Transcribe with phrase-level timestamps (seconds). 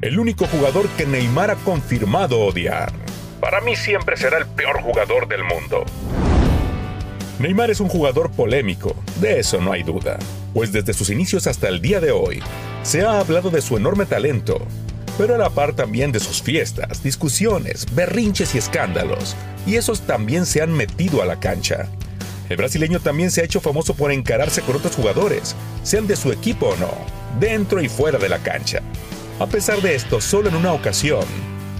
[0.00, 2.92] El único jugador que Neymar ha confirmado odiar.
[3.40, 5.84] Para mí siempre será el peor jugador del mundo.
[7.38, 10.18] Neymar es un jugador polémico, de eso no hay duda,
[10.54, 12.42] pues desde sus inicios hasta el día de hoy
[12.82, 14.58] se ha hablado de su enorme talento,
[15.18, 20.46] pero a la par también de sus fiestas, discusiones, berrinches y escándalos, y esos también
[20.46, 21.88] se han metido a la cancha.
[22.48, 26.32] El brasileño también se ha hecho famoso por encararse con otros jugadores, sean de su
[26.32, 26.92] equipo o no,
[27.40, 28.80] dentro y fuera de la cancha.
[29.38, 31.24] A pesar de esto, solo en una ocasión,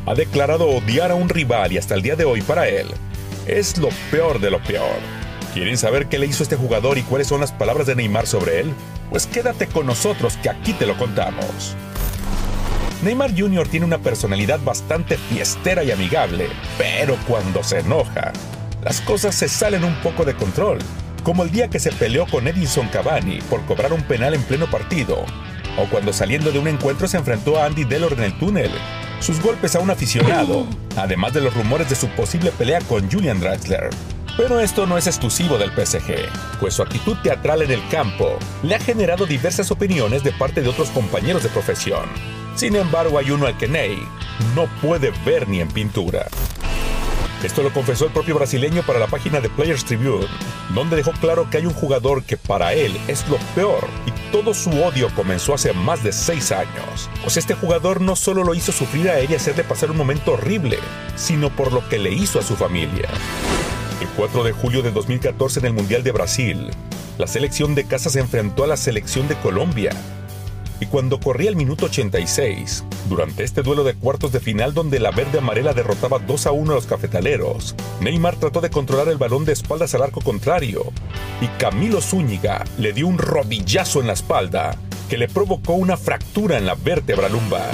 [0.04, 2.86] ha declarado odiar a un rival y hasta el día de hoy para él
[3.46, 4.98] es lo peor de lo peor.
[5.54, 8.60] ¿Quieren saber qué le hizo este jugador y cuáles son las palabras de Neymar sobre
[8.60, 8.74] él?
[9.08, 11.74] Pues quédate con nosotros que aquí te lo contamos.
[13.02, 13.66] Neymar Jr.
[13.68, 18.34] tiene una personalidad bastante fiestera y amigable, pero cuando se enoja,
[18.84, 20.78] las cosas se salen un poco de control,
[21.22, 24.70] como el día que se peleó con Edinson Cavani por cobrar un penal en pleno
[24.70, 25.24] partido,
[25.76, 28.70] o cuando saliendo de un encuentro se enfrentó a Andy Delor en el túnel,
[29.20, 33.40] sus golpes a un aficionado, además de los rumores de su posible pelea con Julian
[33.40, 33.90] Draxler.
[34.36, 36.14] Pero esto no es exclusivo del PSG,
[36.60, 40.68] pues su actitud teatral en el campo le ha generado diversas opiniones de parte de
[40.68, 42.04] otros compañeros de profesión.
[42.54, 43.98] Sin embargo, hay uno al que Ney
[44.54, 46.26] no puede ver ni en pintura.
[47.42, 50.26] Esto lo confesó el propio brasileño para la página de Players Tribune,
[50.74, 54.54] donde dejó claro que hay un jugador que para él es lo peor y todo
[54.54, 57.10] su odio comenzó hace más de seis años.
[57.22, 60.32] Pues este jugador no solo lo hizo sufrir a él y hacerle pasar un momento
[60.32, 60.78] horrible,
[61.14, 63.08] sino por lo que le hizo a su familia.
[64.00, 66.70] El 4 de julio de 2014 en el Mundial de Brasil,
[67.18, 69.90] la selección de casa se enfrentó a la selección de Colombia.
[70.80, 75.10] Y cuando corría el minuto 86, durante este duelo de cuartos de final donde la
[75.10, 79.44] verde amarela derrotaba 2 a 1 a los cafetaleros, Neymar trató de controlar el balón
[79.44, 80.92] de espaldas al arco contrario
[81.40, 84.76] y Camilo Zúñiga le dio un rodillazo en la espalda
[85.08, 87.70] que le provocó una fractura en la vértebra lumbar.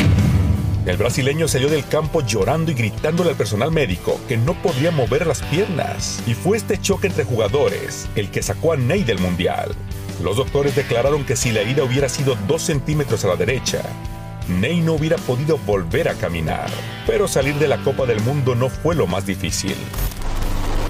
[0.85, 5.29] El brasileño salió del campo llorando y gritándole al personal médico que no podía mover
[5.29, 6.21] las piernas.
[6.27, 9.77] Y fue este choque entre jugadores el que sacó a Ney del Mundial.
[10.23, 13.83] Los doctores declararon que si la herida hubiera sido 2 centímetros a la derecha,
[14.49, 16.71] Ney no hubiera podido volver a caminar.
[17.07, 19.77] Pero salir de la Copa del Mundo no fue lo más difícil.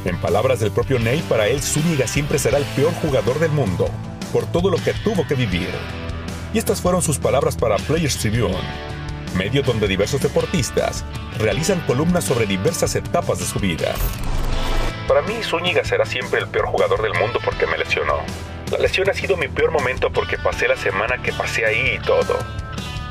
[0.04, 3.88] En palabras del propio Ney, para él Zúñiga siempre será el peor jugador del mundo,
[4.32, 5.70] por todo lo que tuvo que vivir.
[6.53, 8.93] Y estas fueron sus palabras para Players Tribune
[9.34, 11.04] medio donde diversos deportistas
[11.38, 13.94] realizan columnas sobre diversas etapas de su vida.
[15.09, 18.20] Para mí, Zúñiga será siempre el peor jugador del mundo porque me lesionó.
[18.72, 22.04] La lesión ha sido mi peor momento porque pasé la semana que pasé ahí y
[22.04, 22.36] todo.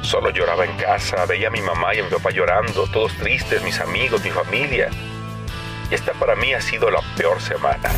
[0.01, 3.63] Solo lloraba en casa, veía a mi mamá y a mi papá llorando, todos tristes,
[3.63, 4.89] mis amigos, mi familia.
[5.89, 7.89] Y esta para mí ha sido la peor semana.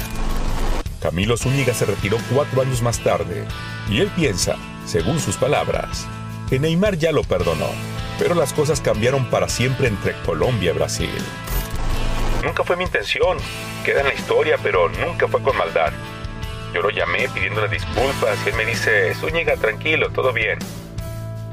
[1.01, 3.45] Camilo Zúñiga se retiró cuatro años más tarde
[3.89, 6.05] y él piensa, según sus palabras,
[6.49, 7.69] que Neymar ya lo perdonó
[8.19, 11.09] pero las cosas cambiaron para siempre entre Colombia y Brasil.
[12.43, 13.37] Nunca fue mi intención,
[13.83, 15.91] queda en la historia, pero nunca fue con maldad.
[16.73, 20.57] Yo lo llamé pidiéndole disculpas y él me dice, Zúñiga, tranquilo, todo bien.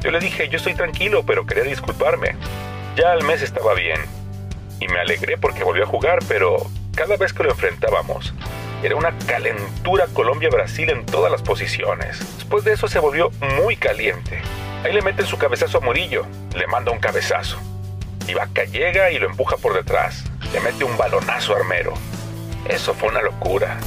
[0.01, 2.37] Yo le dije, yo estoy tranquilo, pero quería disculparme.
[2.97, 4.01] Ya al mes estaba bien.
[4.81, 6.67] Y me alegré porque volvió a jugar, pero
[6.97, 8.33] cada vez que lo enfrentábamos,
[8.83, 12.19] era una calentura Colombia-Brasil en todas las posiciones.
[12.37, 14.41] Después de eso se volvió muy caliente.
[14.85, 16.25] Ahí le meten su cabezazo a Murillo,
[16.57, 17.59] le manda un cabezazo.
[18.27, 20.25] Y Vaca llega y lo empuja por detrás.
[20.55, 21.93] Le mete un balonazo Armero.
[22.67, 23.79] Eso fue una locura.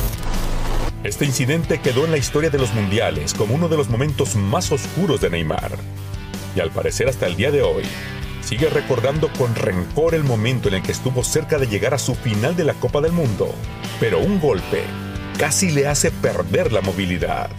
[1.04, 4.72] Este incidente quedó en la historia de los mundiales como uno de los momentos más
[4.72, 5.78] oscuros de Neymar.
[6.56, 7.84] Y al parecer hasta el día de hoy,
[8.42, 12.16] sigue recordando con rencor el momento en el que estuvo cerca de llegar a su
[12.16, 13.54] final de la Copa del Mundo.
[14.00, 14.84] Pero un golpe
[15.38, 17.50] casi le hace perder la movilidad.